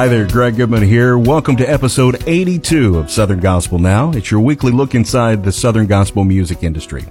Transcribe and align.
Hi 0.00 0.08
there, 0.08 0.26
Greg 0.26 0.56
Goodman 0.56 0.82
here. 0.82 1.18
Welcome 1.18 1.56
to 1.56 1.70
episode 1.70 2.24
82 2.26 2.96
of 2.96 3.10
Southern 3.10 3.40
Gospel 3.40 3.78
Now. 3.78 4.12
It's 4.12 4.30
your 4.30 4.40
weekly 4.40 4.72
look 4.72 4.94
inside 4.94 5.44
the 5.44 5.52
Southern 5.52 5.86
Gospel 5.86 6.24
music 6.24 6.62
industry. 6.62 7.04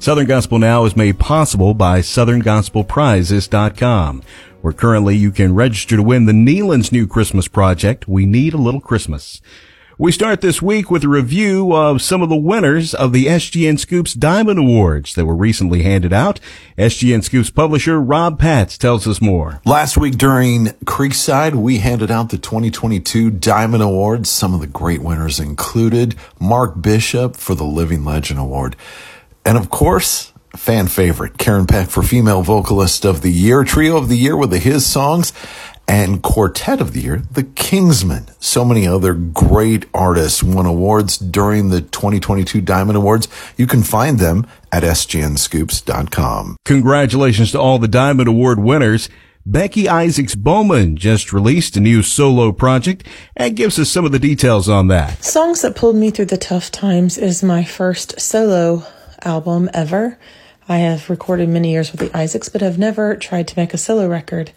Southern 0.00 0.26
Gospel 0.26 0.58
Now 0.58 0.84
is 0.84 0.96
made 0.96 1.20
possible 1.20 1.72
by 1.72 2.00
SouthernGospelPrizes.com, 2.00 4.22
where 4.60 4.72
currently 4.72 5.16
you 5.16 5.30
can 5.30 5.54
register 5.54 5.94
to 5.94 6.02
win 6.02 6.26
the 6.26 6.32
Nelons' 6.32 6.90
new 6.90 7.06
Christmas 7.06 7.46
project, 7.46 8.08
We 8.08 8.26
Need 8.26 8.54
a 8.54 8.58
Little 8.58 8.80
Christmas. 8.80 9.40
We 10.02 10.10
start 10.10 10.40
this 10.40 10.60
week 10.60 10.90
with 10.90 11.04
a 11.04 11.08
review 11.08 11.76
of 11.76 12.02
some 12.02 12.22
of 12.22 12.28
the 12.28 12.34
winners 12.34 12.92
of 12.92 13.12
the 13.12 13.26
SGN 13.26 13.78
Scoops 13.78 14.14
Diamond 14.14 14.58
Awards 14.58 15.14
that 15.14 15.26
were 15.26 15.36
recently 15.36 15.84
handed 15.84 16.12
out. 16.12 16.40
SGN 16.76 17.22
Scoops 17.22 17.50
publisher 17.50 18.00
Rob 18.00 18.36
Patz 18.36 18.76
tells 18.76 19.06
us 19.06 19.20
more. 19.20 19.60
Last 19.64 19.96
week 19.96 20.18
during 20.18 20.70
Creekside, 20.84 21.54
we 21.54 21.78
handed 21.78 22.10
out 22.10 22.30
the 22.30 22.36
2022 22.36 23.30
Diamond 23.30 23.84
Awards. 23.84 24.28
Some 24.28 24.54
of 24.54 24.60
the 24.60 24.66
great 24.66 25.02
winners 25.02 25.38
included 25.38 26.16
Mark 26.40 26.82
Bishop 26.82 27.36
for 27.36 27.54
the 27.54 27.62
Living 27.62 28.04
Legend 28.04 28.40
Award. 28.40 28.74
And 29.44 29.56
of 29.56 29.70
course, 29.70 30.32
fan 30.56 30.88
favorite, 30.88 31.38
Karen 31.38 31.66
Peck 31.66 31.88
for 31.88 32.02
Female 32.02 32.42
Vocalist 32.42 33.04
of 33.04 33.22
the 33.22 33.30
Year, 33.30 33.62
Trio 33.62 33.98
of 33.98 34.08
the 34.08 34.18
Year 34.18 34.36
with 34.36 34.50
the 34.50 34.58
Hyssongs, 34.58 35.32
and 35.88 36.22
Quartet 36.22 36.80
of 36.80 36.92
the 36.92 37.00
Year, 37.00 37.22
the 37.30 37.42
Kingsmen. 37.42 38.32
So 38.40 38.64
many 38.64 38.86
other 38.86 39.14
great 39.14 39.86
artists 39.92 40.42
won 40.42 40.66
awards 40.66 41.18
during 41.18 41.68
the 41.68 41.80
2022 41.80 42.60
Diamond 42.60 42.96
Awards. 42.96 43.28
You 43.56 43.66
can 43.66 43.82
find 43.82 44.18
them 44.18 44.46
at 44.70 44.82
sgnscoops.com. 44.82 46.56
Congratulations 46.64 47.52
to 47.52 47.60
all 47.60 47.78
the 47.78 47.88
Diamond 47.88 48.28
Award 48.28 48.58
winners. 48.58 49.08
Becky 49.44 49.88
Isaacs 49.88 50.36
Bowman 50.36 50.96
just 50.96 51.32
released 51.32 51.76
a 51.76 51.80
new 51.80 52.02
solo 52.02 52.52
project 52.52 53.04
and 53.36 53.56
gives 53.56 53.76
us 53.78 53.90
some 53.90 54.04
of 54.04 54.12
the 54.12 54.20
details 54.20 54.68
on 54.68 54.86
that. 54.88 55.22
Songs 55.24 55.62
That 55.62 55.74
Pulled 55.74 55.96
Me 55.96 56.10
Through 56.10 56.26
the 56.26 56.36
Tough 56.36 56.70
Times 56.70 57.18
is 57.18 57.42
my 57.42 57.64
first 57.64 58.20
solo 58.20 58.84
album 59.24 59.68
ever. 59.74 60.16
I 60.68 60.78
have 60.78 61.10
recorded 61.10 61.48
many 61.48 61.72
years 61.72 61.90
with 61.90 62.00
the 62.00 62.16
Isaacs, 62.16 62.48
but 62.48 62.60
have 62.60 62.78
never 62.78 63.16
tried 63.16 63.48
to 63.48 63.58
make 63.58 63.74
a 63.74 63.78
solo 63.78 64.06
record. 64.06 64.52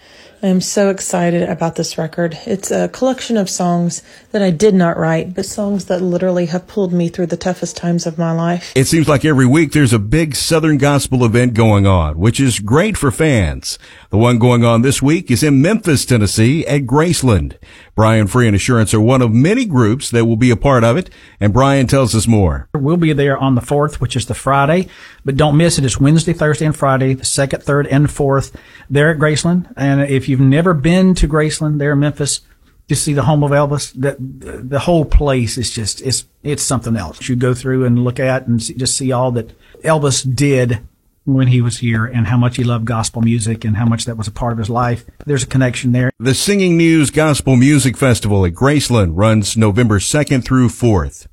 I 0.45 0.49
am 0.49 0.61
so 0.61 0.91
excited 0.91 1.49
about 1.49 1.73
this 1.73 1.97
record. 1.97 2.37
It's 2.45 2.69
a 2.69 2.87
collection 2.89 3.35
of 3.35 3.49
songs 3.49 4.03
that 4.29 4.43
I 4.43 4.51
did 4.51 4.75
not 4.75 4.95
write, 4.95 5.33
but 5.33 5.47
songs 5.47 5.85
that 5.85 6.03
literally 6.03 6.45
have 6.45 6.67
pulled 6.67 6.93
me 6.93 7.09
through 7.09 7.25
the 7.25 7.35
toughest 7.35 7.75
times 7.75 8.05
of 8.05 8.19
my 8.19 8.31
life. 8.31 8.71
It 8.75 8.85
seems 8.85 9.07
like 9.07 9.25
every 9.25 9.47
week 9.47 9.71
there's 9.71 9.91
a 9.91 9.97
big 9.97 10.35
Southern 10.35 10.77
gospel 10.77 11.25
event 11.25 11.55
going 11.55 11.87
on, 11.87 12.19
which 12.19 12.39
is 12.39 12.59
great 12.59 12.95
for 12.95 13.09
fans. 13.09 13.79
The 14.11 14.19
one 14.19 14.37
going 14.37 14.63
on 14.63 14.83
this 14.83 15.01
week 15.01 15.31
is 15.31 15.41
in 15.41 15.63
Memphis, 15.63 16.05
Tennessee 16.05 16.63
at 16.67 16.81
Graceland. 16.81 17.57
Brian 17.95 18.27
Free 18.27 18.45
and 18.45 18.55
Assurance 18.55 18.93
are 18.93 19.01
one 19.01 19.23
of 19.23 19.31
many 19.31 19.65
groups 19.65 20.11
that 20.11 20.25
will 20.25 20.35
be 20.35 20.51
a 20.51 20.57
part 20.57 20.83
of 20.83 20.95
it, 20.95 21.09
and 21.39 21.53
Brian 21.53 21.87
tells 21.87 22.13
us 22.13 22.27
more. 22.27 22.67
We'll 22.75 22.97
be 22.97 23.13
there 23.13 23.37
on 23.37 23.55
the 23.55 23.61
4th, 23.61 23.95
which 23.95 24.15
is 24.17 24.25
the 24.25 24.35
Friday, 24.35 24.89
but 25.23 25.37
don't 25.37 25.57
miss 25.57 25.79
it. 25.79 25.85
It's 25.85 25.99
Wednesday, 25.99 26.33
Thursday, 26.33 26.65
and 26.65 26.75
Friday, 26.75 27.13
the 27.13 27.23
2nd, 27.23 27.63
3rd, 27.63 27.87
and 27.89 28.07
4th 28.07 28.53
there 28.89 29.09
at 29.09 29.17
Graceland. 29.17 29.73
And 29.77 30.01
if 30.01 30.27
you've 30.35 30.47
never 30.47 30.73
been 30.73 31.15
to 31.15 31.27
Graceland 31.29 31.79
there 31.79 31.93
in 31.93 31.99
Memphis, 31.99 32.41
to 32.87 32.95
see 32.95 33.13
the 33.13 33.23
home 33.23 33.43
of 33.43 33.51
Elvis, 33.51 33.93
that 33.93 34.17
the 34.19 34.79
whole 34.79 35.05
place 35.05 35.57
is 35.57 35.71
just, 35.71 36.01
it's, 36.01 36.25
it's 36.43 36.61
something 36.61 36.95
else. 36.95 37.27
You 37.27 37.35
go 37.35 37.53
through 37.53 37.85
and 37.85 38.03
look 38.03 38.19
at 38.19 38.47
and 38.47 38.61
see, 38.61 38.75
just 38.75 38.97
see 38.97 39.11
all 39.11 39.31
that 39.31 39.57
Elvis 39.81 40.35
did 40.35 40.79
when 41.23 41.47
he 41.47 41.61
was 41.61 41.79
here 41.79 42.05
and 42.05 42.27
how 42.27 42.37
much 42.37 42.57
he 42.57 42.63
loved 42.63 42.85
gospel 42.85 43.21
music 43.21 43.65
and 43.65 43.77
how 43.77 43.85
much 43.85 44.05
that 44.05 44.17
was 44.17 44.27
a 44.27 44.31
part 44.31 44.51
of 44.51 44.59
his 44.59 44.69
life. 44.69 45.05
There's 45.25 45.43
a 45.43 45.47
connection 45.47 45.93
there. 45.93 46.11
The 46.19 46.35
Singing 46.35 46.77
News 46.77 47.09
Gospel 47.09 47.55
Music 47.55 47.97
Festival 47.97 48.45
at 48.45 48.53
Graceland 48.53 49.13
runs 49.15 49.57
November 49.57 49.97
2nd 49.97 50.45
through 50.45 50.67
4th. 50.67 51.25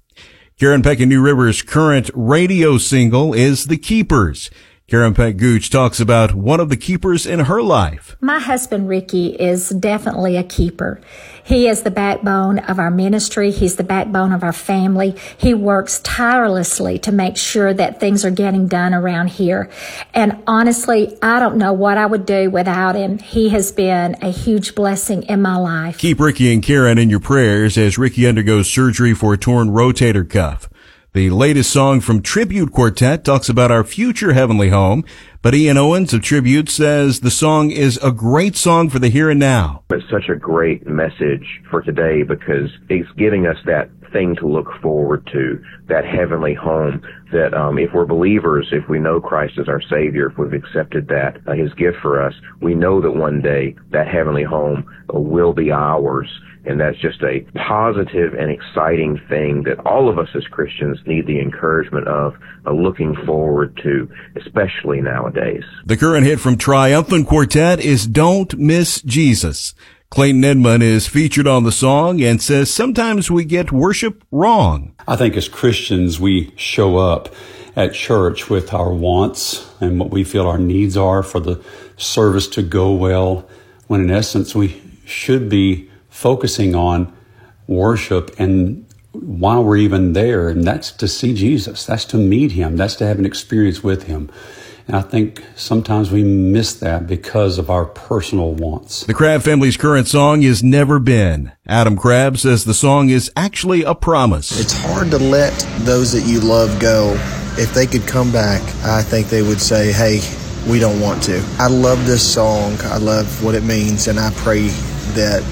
Karen 0.58 0.80
Peck 0.80 1.00
and 1.00 1.08
New 1.08 1.20
River's 1.20 1.60
current 1.60 2.08
radio 2.14 2.78
single 2.78 3.34
is 3.34 3.66
The 3.66 3.76
Keepers. 3.76 4.48
Karen 4.92 5.14
Peck 5.14 5.38
Gooch 5.38 5.70
talks 5.70 6.00
about 6.00 6.34
one 6.34 6.60
of 6.60 6.68
the 6.68 6.76
keepers 6.76 7.24
in 7.24 7.40
her 7.40 7.62
life. 7.62 8.14
My 8.20 8.38
husband, 8.38 8.90
Ricky, 8.90 9.28
is 9.28 9.70
definitely 9.70 10.36
a 10.36 10.42
keeper. 10.42 11.00
He 11.42 11.66
is 11.66 11.82
the 11.82 11.90
backbone 11.90 12.58
of 12.58 12.78
our 12.78 12.90
ministry. 12.90 13.52
He's 13.52 13.76
the 13.76 13.84
backbone 13.84 14.32
of 14.32 14.42
our 14.42 14.52
family. 14.52 15.16
He 15.38 15.54
works 15.54 16.00
tirelessly 16.00 16.98
to 16.98 17.10
make 17.10 17.38
sure 17.38 17.72
that 17.72 18.00
things 18.00 18.22
are 18.26 18.30
getting 18.30 18.68
done 18.68 18.92
around 18.92 19.28
here. 19.28 19.70
And 20.12 20.42
honestly, 20.46 21.16
I 21.22 21.40
don't 21.40 21.56
know 21.56 21.72
what 21.72 21.96
I 21.96 22.04
would 22.04 22.26
do 22.26 22.50
without 22.50 22.94
him. 22.94 23.18
He 23.18 23.48
has 23.48 23.72
been 23.72 24.16
a 24.20 24.28
huge 24.30 24.74
blessing 24.74 25.22
in 25.22 25.40
my 25.40 25.56
life. 25.56 25.96
Keep 25.96 26.20
Ricky 26.20 26.52
and 26.52 26.62
Karen 26.62 26.98
in 26.98 27.08
your 27.08 27.18
prayers 27.18 27.78
as 27.78 27.96
Ricky 27.96 28.26
undergoes 28.26 28.68
surgery 28.68 29.14
for 29.14 29.32
a 29.32 29.38
torn 29.38 29.70
rotator 29.70 30.28
cuff. 30.28 30.68
The 31.14 31.28
latest 31.28 31.70
song 31.70 32.00
from 32.00 32.22
Tribute 32.22 32.72
Quartet 32.72 33.22
talks 33.22 33.50
about 33.50 33.70
our 33.70 33.84
future 33.84 34.32
heavenly 34.32 34.70
home, 34.70 35.04
but 35.42 35.54
Ian 35.54 35.76
Owens 35.76 36.14
of 36.14 36.22
Tribute 36.22 36.70
says 36.70 37.20
the 37.20 37.30
song 37.30 37.70
is 37.70 37.98
a 37.98 38.10
great 38.10 38.56
song 38.56 38.88
for 38.88 38.98
the 38.98 39.10
here 39.10 39.28
and 39.28 39.38
now. 39.38 39.82
It's 39.90 40.08
such 40.10 40.30
a 40.30 40.36
great 40.36 40.86
message 40.86 41.60
for 41.70 41.82
today 41.82 42.22
because 42.22 42.70
it's 42.88 43.12
giving 43.18 43.46
us 43.46 43.58
that 43.66 43.90
thing 44.10 44.36
to 44.36 44.46
look 44.46 44.72
forward 44.80 45.28
to, 45.34 45.62
that 45.88 46.06
heavenly 46.06 46.54
home 46.54 47.02
that 47.30 47.52
um, 47.52 47.78
if 47.78 47.92
we're 47.92 48.06
believers, 48.06 48.68
if 48.72 48.88
we 48.88 48.98
know 48.98 49.20
Christ 49.20 49.58
as 49.58 49.68
our 49.68 49.82
Savior, 49.82 50.30
if 50.30 50.38
we've 50.38 50.54
accepted 50.54 51.08
that, 51.08 51.36
uh, 51.46 51.52
His 51.52 51.74
gift 51.74 51.98
for 52.00 52.22
us, 52.22 52.32
we 52.62 52.74
know 52.74 53.02
that 53.02 53.10
one 53.10 53.42
day 53.42 53.74
that 53.90 54.08
heavenly 54.08 54.44
home 54.44 54.86
uh, 55.14 55.20
will 55.20 55.52
be 55.52 55.70
ours. 55.70 56.28
And 56.64 56.80
that's 56.80 56.98
just 56.98 57.22
a 57.22 57.40
positive 57.66 58.34
and 58.34 58.50
exciting 58.50 59.20
thing 59.28 59.64
that 59.64 59.80
all 59.84 60.08
of 60.08 60.18
us 60.18 60.28
as 60.34 60.44
Christians 60.46 60.98
need 61.06 61.26
the 61.26 61.40
encouragement 61.40 62.06
of 62.06 62.34
uh, 62.66 62.72
looking 62.72 63.16
forward 63.26 63.78
to, 63.82 64.08
especially 64.36 65.00
nowadays. 65.00 65.64
The 65.84 65.96
current 65.96 66.24
hit 66.24 66.38
from 66.38 66.56
Triumphant 66.56 67.26
Quartet 67.26 67.80
is 67.80 68.06
Don't 68.06 68.56
Miss 68.58 69.02
Jesus. 69.02 69.74
Clayton 70.10 70.44
Inman 70.44 70.82
is 70.82 71.08
featured 71.08 71.46
on 71.46 71.64
the 71.64 71.72
song 71.72 72.20
and 72.20 72.40
says 72.40 72.70
sometimes 72.70 73.30
we 73.30 73.46
get 73.46 73.72
worship 73.72 74.22
wrong. 74.30 74.94
I 75.08 75.16
think 75.16 75.36
as 75.36 75.48
Christians, 75.48 76.20
we 76.20 76.52
show 76.54 76.98
up 76.98 77.34
at 77.74 77.94
church 77.94 78.50
with 78.50 78.74
our 78.74 78.92
wants 78.92 79.72
and 79.80 79.98
what 79.98 80.10
we 80.10 80.22
feel 80.22 80.46
our 80.46 80.58
needs 80.58 80.96
are 80.98 81.22
for 81.22 81.40
the 81.40 81.64
service 81.96 82.46
to 82.48 82.62
go 82.62 82.92
well, 82.92 83.48
when 83.86 84.02
in 84.02 84.10
essence 84.10 84.54
we 84.54 84.82
should 85.06 85.48
be 85.48 85.90
focusing 86.12 86.76
on 86.76 87.12
worship 87.66 88.38
and 88.38 88.86
while 89.12 89.62
we're 89.62 89.76
even 89.76 90.14
there, 90.14 90.48
and 90.48 90.64
that's 90.64 90.90
to 90.92 91.06
see 91.06 91.34
Jesus, 91.34 91.84
that's 91.84 92.04
to 92.06 92.16
meet 92.16 92.52
him, 92.52 92.76
that's 92.76 92.96
to 92.96 93.06
have 93.06 93.18
an 93.18 93.26
experience 93.26 93.82
with 93.82 94.04
him. 94.04 94.30
And 94.86 94.96
I 94.96 95.02
think 95.02 95.44
sometimes 95.54 96.10
we 96.10 96.24
miss 96.24 96.74
that 96.74 97.06
because 97.06 97.58
of 97.58 97.70
our 97.70 97.84
personal 97.84 98.54
wants. 98.54 99.04
The 99.04 99.14
Crabb 99.14 99.42
family's 99.42 99.76
current 99.76 100.08
song 100.08 100.42
is 100.42 100.62
Never 100.62 100.98
Been. 100.98 101.52
Adam 101.66 101.96
Crabb 101.96 102.38
says 102.38 102.64
the 102.64 102.74
song 102.74 103.08
is 103.10 103.30
actually 103.36 103.84
a 103.84 103.94
promise. 103.94 104.58
It's 104.58 104.72
hard 104.72 105.10
to 105.10 105.18
let 105.18 105.52
those 105.80 106.12
that 106.12 106.26
you 106.26 106.40
love 106.40 106.80
go. 106.80 107.12
If 107.58 107.74
they 107.74 107.86
could 107.86 108.08
come 108.08 108.32
back, 108.32 108.62
I 108.84 109.02
think 109.02 109.28
they 109.28 109.42
would 109.42 109.60
say, 109.60 109.92
hey, 109.92 110.20
we 110.68 110.80
don't 110.80 111.00
want 111.00 111.22
to. 111.24 111.44
I 111.58 111.68
love 111.68 112.06
this 112.06 112.22
song. 112.22 112.76
I 112.84 112.96
love 112.96 113.44
what 113.44 113.54
it 113.54 113.62
means, 113.62 114.08
and 114.08 114.18
I 114.18 114.30
pray 114.36 114.68
that 115.14 115.44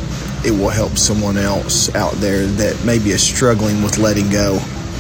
it 0.45 0.51
will 0.51 0.71
help 0.71 0.97
someone 0.97 1.37
else 1.37 1.95
out 1.95 2.15
there 2.15 2.47
that 2.47 2.83
maybe 2.85 3.11
is 3.11 3.23
struggling 3.23 3.83
with 3.83 3.99
letting 3.99 4.31
go. 4.31 4.59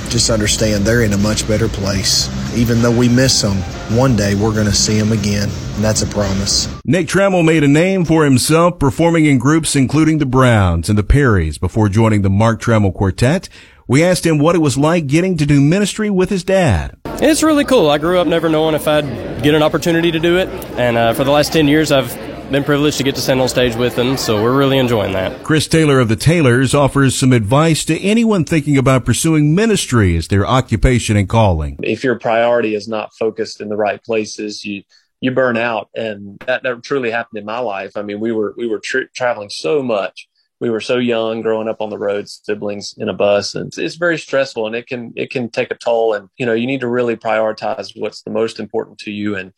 Just 0.09 0.29
understand 0.29 0.85
they're 0.85 1.03
in 1.03 1.13
a 1.13 1.19
much 1.19 1.47
better 1.47 1.69
place. 1.69 2.29
Even 2.55 2.83
though 2.83 2.91
we 2.91 3.09
miss 3.09 3.41
them, 3.41 3.57
one 3.97 4.17
day 4.17 4.35
we're 4.35 4.53
going 4.53 4.67
to 4.67 4.75
see 4.75 4.99
them 4.99 5.13
again, 5.13 5.49
and 5.75 5.85
that's 5.85 6.03
a 6.03 6.07
promise. 6.07 6.69
Nick 6.85 7.07
Trammell 7.07 7.45
made 7.45 7.63
a 7.63 7.69
name 7.69 8.05
for 8.05 8.25
himself 8.25 8.79
performing 8.79 9.27
in 9.27 9.39
groups 9.39 9.77
including 9.77 10.19
the 10.19 10.27
Browns 10.27 10.89
and 10.89 10.99
the 10.99 11.05
Perrys 11.05 11.59
before 11.59 11.89
joining 11.89 12.23
the 12.23 12.31
Mark 12.31 12.61
Trammell 12.61 12.93
Quartet. 12.93 13.49
We 13.87 14.05
asked 14.05 14.27
him 14.27 14.39
what 14.39 14.55
it 14.55 14.61
was 14.61 14.77
like 14.77 15.07
getting 15.07 15.37
to 15.39 15.47
do 15.47 15.61
ministry 15.61 16.11
with 16.11 16.29
his 16.29 16.45
dad. 16.45 16.97
It's 17.05 17.43
really 17.43 17.65
cool. 17.65 17.91
I 17.91 17.99
grew 17.99 18.19
up 18.19 18.27
never 18.27 18.49
knowing 18.49 18.75
if 18.75 18.87
I'd 18.87 19.43
get 19.43 19.55
an 19.55 19.63
opportunity 19.63 20.11
to 20.11 20.19
do 20.19 20.39
it, 20.39 20.49
and 20.79 20.97
uh, 20.97 21.13
for 21.15 21.25
the 21.25 21.31
last 21.31 21.53
10 21.53 21.67
years, 21.69 21.91
I've 21.93 22.30
been 22.51 22.65
privileged 22.65 22.99
to 22.99 23.05
get 23.05 23.15
to 23.15 23.21
stand 23.21 23.41
on 23.41 23.49
stage 23.49 23.77
with 23.77 23.95
them, 23.95 24.17
so 24.17 24.43
we're 24.43 24.57
really 24.57 24.79
enjoying 24.79 25.13
that. 25.13 25.45
Chris 25.45 25.69
Taylor 25.69 26.01
of 26.01 26.09
the 26.09 26.17
Taylors 26.17 26.75
offers 26.75 27.15
some 27.17 27.33
advice 27.33 27.85
to 27.85 27.99
anyone 28.01 28.45
thinking 28.45 28.77
about 28.77 29.05
pursuing 29.05 29.55
ministry 29.55 30.17
as 30.17 30.29
their 30.29 30.47
occupation 30.47 31.17
and 31.17 31.29
calling. 31.29 31.79
If 31.83 32.03
your 32.03 32.19
priority 32.19 32.75
is 32.75 32.89
not 32.89 33.15
focused 33.15 33.61
in 33.61 33.69
the 33.69 33.77
right 33.77 34.03
places, 34.03 34.65
you 34.65 34.83
you 35.21 35.31
burn 35.31 35.57
out, 35.57 35.91
and 35.95 36.39
that, 36.47 36.63
that 36.63 36.83
truly 36.83 37.11
happened 37.11 37.39
in 37.39 37.45
my 37.45 37.59
life. 37.59 37.93
I 37.97 38.03
mean, 38.03 38.21
we 38.21 38.33
were 38.33 38.55
we 38.57 38.67
were 38.67 38.81
tra- 38.81 39.09
traveling 39.11 39.51
so 39.51 39.83
much. 39.83 40.29
We 40.61 40.71
were 40.71 40.81
so 40.81 40.99
young, 40.99 41.41
growing 41.43 41.69
up 41.69 41.81
on 41.81 41.89
the 41.89 41.99
road, 41.99 42.29
siblings 42.29 42.95
in 42.99 43.09
a 43.09 43.15
bus, 43.15 43.55
and 43.55 43.69
it's, 43.69 43.79
it's 43.79 43.95
very 43.97 44.19
stressful, 44.19 44.67
and 44.67 44.75
it 44.75 44.87
can 44.87 45.13
it 45.17 45.31
can 45.31 45.51
take 45.51 45.71
a 45.71 45.77
toll. 45.77 46.15
And 46.15 46.29
you 46.37 46.47
know, 46.47 46.53
you 46.55 46.67
need 46.67 46.81
to 46.81 46.89
really 46.89 47.17
prioritize 47.17 47.93
what's 47.97 48.23
the 48.23 48.31
most 48.31 48.59
important 48.59 48.99
to 49.01 49.11
you, 49.11 49.37
and 49.37 49.53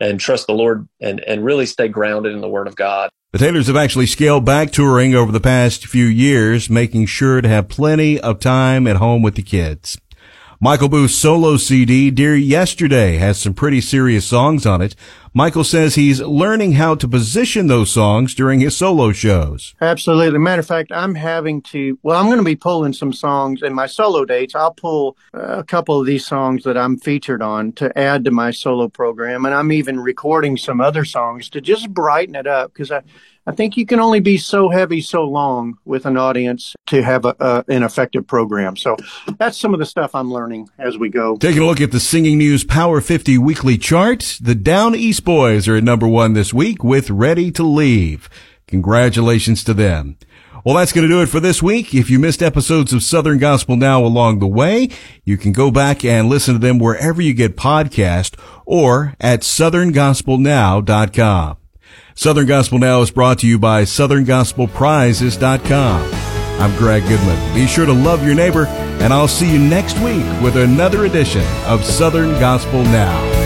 and 0.00 0.18
trust 0.18 0.46
the 0.46 0.54
Lord 0.54 0.88
and, 1.00 1.20
and 1.20 1.44
really 1.44 1.66
stay 1.66 1.88
grounded 1.88 2.32
in 2.32 2.40
the 2.40 2.48
Word 2.48 2.66
of 2.66 2.74
God. 2.74 3.10
The 3.32 3.38
Taylors 3.38 3.68
have 3.68 3.76
actually 3.76 4.06
scaled 4.06 4.44
back 4.44 4.72
touring 4.72 5.14
over 5.14 5.30
the 5.30 5.40
past 5.40 5.86
few 5.86 6.06
years, 6.06 6.68
making 6.68 7.06
sure 7.06 7.40
to 7.40 7.48
have 7.48 7.68
plenty 7.68 8.18
of 8.18 8.40
time 8.40 8.88
at 8.88 8.96
home 8.96 9.22
with 9.22 9.36
the 9.36 9.42
kids. 9.42 9.98
Michael 10.62 10.90
Booth's 10.90 11.14
solo 11.14 11.56
CD, 11.56 12.10
Dear 12.10 12.36
Yesterday, 12.36 13.16
has 13.16 13.40
some 13.40 13.54
pretty 13.54 13.80
serious 13.80 14.26
songs 14.26 14.66
on 14.66 14.82
it. 14.82 14.94
Michael 15.32 15.64
says 15.64 15.94
he's 15.94 16.20
learning 16.20 16.72
how 16.72 16.94
to 16.96 17.08
position 17.08 17.66
those 17.66 17.90
songs 17.90 18.34
during 18.34 18.60
his 18.60 18.76
solo 18.76 19.10
shows. 19.12 19.74
Absolutely. 19.80 20.38
Matter 20.38 20.60
of 20.60 20.66
fact, 20.66 20.92
I'm 20.92 21.14
having 21.14 21.62
to, 21.62 21.98
well, 22.02 22.20
I'm 22.20 22.26
going 22.26 22.36
to 22.36 22.44
be 22.44 22.56
pulling 22.56 22.92
some 22.92 23.14
songs 23.14 23.62
in 23.62 23.72
my 23.72 23.86
solo 23.86 24.26
dates. 24.26 24.54
I'll 24.54 24.74
pull 24.74 25.16
a 25.32 25.64
couple 25.64 25.98
of 25.98 26.06
these 26.06 26.26
songs 26.26 26.64
that 26.64 26.76
I'm 26.76 26.98
featured 26.98 27.40
on 27.40 27.72
to 27.74 27.96
add 27.98 28.26
to 28.26 28.30
my 28.30 28.50
solo 28.50 28.88
program. 28.88 29.46
And 29.46 29.54
I'm 29.54 29.72
even 29.72 29.98
recording 29.98 30.58
some 30.58 30.82
other 30.82 31.06
songs 31.06 31.48
to 31.50 31.62
just 31.62 31.94
brighten 31.94 32.34
it 32.34 32.46
up 32.46 32.74
because 32.74 32.90
I, 32.90 33.00
I 33.46 33.52
think 33.52 33.76
you 33.76 33.86
can 33.86 34.00
only 34.00 34.20
be 34.20 34.38
so 34.38 34.68
heavy 34.68 35.00
so 35.00 35.24
long 35.24 35.78
with 35.84 36.06
an 36.06 36.16
audience 36.16 36.74
to 36.86 37.02
have 37.02 37.24
a, 37.24 37.34
a, 37.40 37.64
an 37.68 37.82
effective 37.82 38.26
program. 38.26 38.76
So 38.76 38.96
that's 39.38 39.58
some 39.58 39.72
of 39.72 39.80
the 39.80 39.86
stuff 39.86 40.14
I'm 40.14 40.30
learning 40.30 40.68
as 40.78 40.98
we 40.98 41.08
go. 41.08 41.36
Taking 41.36 41.62
a 41.62 41.66
look 41.66 41.80
at 41.80 41.90
the 41.90 42.00
Singing 42.00 42.36
News 42.38 42.64
Power 42.64 43.00
50 43.00 43.38
weekly 43.38 43.78
chart, 43.78 44.38
the 44.40 44.54
Down 44.54 44.94
East 44.94 45.24
Boys 45.24 45.66
are 45.68 45.76
at 45.76 45.84
number 45.84 46.06
one 46.06 46.34
this 46.34 46.52
week 46.52 46.84
with 46.84 47.10
Ready 47.10 47.50
to 47.52 47.62
Leave. 47.62 48.28
Congratulations 48.66 49.64
to 49.64 49.72
them. 49.74 50.18
Well, 50.64 50.76
that's 50.76 50.92
going 50.92 51.08
to 51.08 51.14
do 51.14 51.22
it 51.22 51.30
for 51.30 51.40
this 51.40 51.62
week. 51.62 51.94
If 51.94 52.10
you 52.10 52.18
missed 52.18 52.42
episodes 52.42 52.92
of 52.92 53.02
Southern 53.02 53.38
Gospel 53.38 53.76
Now 53.76 54.04
along 54.04 54.40
the 54.40 54.46
way, 54.46 54.90
you 55.24 55.38
can 55.38 55.52
go 55.52 55.70
back 55.70 56.04
and 56.04 56.28
listen 56.28 56.52
to 56.54 56.60
them 56.60 56.78
wherever 56.78 57.22
you 57.22 57.32
get 57.32 57.56
podcast 57.56 58.38
or 58.66 59.14
at 59.18 59.40
southerngospelnow.com. 59.40 61.56
Southern 62.14 62.46
Gospel 62.46 62.78
Now 62.78 63.02
is 63.02 63.10
brought 63.10 63.40
to 63.40 63.46
you 63.46 63.58
by 63.58 63.82
SouthernGospelPrizes.com. 63.82 66.10
I'm 66.60 66.76
Greg 66.76 67.02
Goodman. 67.04 67.54
Be 67.54 67.66
sure 67.66 67.86
to 67.86 67.92
love 67.92 68.24
your 68.24 68.34
neighbor, 68.34 68.66
and 68.66 69.12
I'll 69.12 69.28
see 69.28 69.50
you 69.50 69.58
next 69.58 69.98
week 70.00 70.24
with 70.42 70.56
another 70.56 71.06
edition 71.06 71.44
of 71.64 71.84
Southern 71.84 72.30
Gospel 72.38 72.82
Now. 72.84 73.39